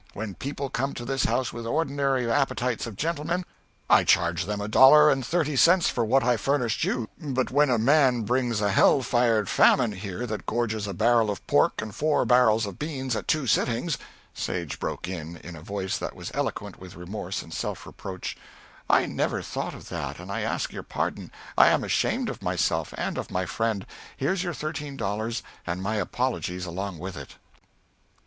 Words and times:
When 0.15 0.33
people 0.33 0.71
come 0.71 0.95
to 0.95 1.05
this 1.05 1.25
house 1.25 1.53
with 1.53 1.63
the 1.65 1.71
ordinary 1.71 2.27
appetites 2.27 2.87
of 2.87 2.95
gentlemen, 2.95 3.45
I 3.87 4.03
charge 4.03 4.45
them 4.45 4.59
a 4.59 4.67
dollar 4.67 5.11
and 5.11 5.23
thirty 5.23 5.55
cents 5.55 5.89
for 5.89 6.03
what 6.03 6.23
I 6.23 6.37
furnished 6.37 6.83
you; 6.83 7.07
but 7.19 7.51
when 7.51 7.69
a 7.69 7.77
man 7.77 8.23
brings 8.23 8.61
a 8.61 8.71
hell 8.71 9.03
fired 9.03 9.47
Famine 9.47 9.91
here 9.91 10.25
that 10.25 10.47
gorges 10.47 10.87
a 10.87 10.95
barrel 10.95 11.29
of 11.29 11.45
pork 11.45 11.83
and 11.83 11.93
four 11.93 12.25
barrels 12.25 12.65
of 12.65 12.79
beans 12.79 13.15
at 13.15 13.27
two 13.27 13.45
sittings" 13.45 13.99
Sage 14.33 14.79
broke 14.79 15.07
in, 15.07 15.37
in 15.37 15.55
a 15.55 15.61
voice 15.61 15.99
that 15.99 16.15
was 16.15 16.31
eloquent 16.33 16.79
with 16.79 16.95
remorse 16.95 17.43
and 17.43 17.53
self 17.53 17.85
reproach, 17.85 18.35
"I 18.89 19.05
never 19.05 19.43
thought 19.43 19.75
of 19.75 19.89
that, 19.89 20.17
and 20.19 20.31
I 20.31 20.41
ask 20.41 20.73
your 20.73 20.81
pardon; 20.81 21.31
I 21.55 21.67
am 21.67 21.83
ashamed 21.83 22.27
of 22.27 22.41
myself 22.41 22.91
and 22.97 23.19
of 23.19 23.29
my 23.29 23.45
friend. 23.45 23.85
Here's 24.17 24.43
your 24.43 24.55
thirteen 24.55 24.97
dollars, 24.97 25.43
and 25.67 25.79
my 25.83 25.97
apologies 25.97 26.65
along 26.65 26.97
with 26.97 27.15
it." 27.15 27.35